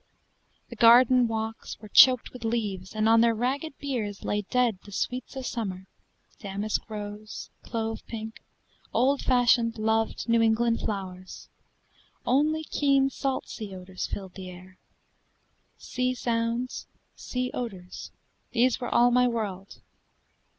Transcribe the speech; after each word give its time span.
The 0.69 0.75
garden 0.75 1.27
walks 1.27 1.79
Were 1.79 1.87
choked 1.87 2.33
with 2.33 2.43
leaves, 2.43 2.95
and 2.95 3.07
on 3.07 3.21
their 3.21 3.35
ragged 3.35 3.77
biers 3.79 4.23
Lay 4.23 4.41
dead 4.41 4.79
the 4.83 4.91
sweets 4.91 5.35
of 5.35 5.45
summer 5.45 5.85
damask 6.39 6.89
rose, 6.89 7.51
Clove 7.61 8.01
pink, 8.07 8.41
old 8.95 9.21
fashioned, 9.21 9.77
loved 9.77 10.27
New 10.27 10.41
England 10.41 10.79
flowers 10.79 11.49
Only 12.25 12.63
keen 12.63 13.11
salt 13.11 13.47
sea 13.47 13.75
odors 13.75 14.07
filled 14.07 14.33
the 14.33 14.49
air. 14.49 14.79
Sea 15.77 16.15
sounds, 16.15 16.87
sea 17.15 17.51
odors 17.53 18.09
these 18.53 18.81
were 18.81 18.89
all 18.89 19.11
my 19.11 19.27
world. 19.27 19.81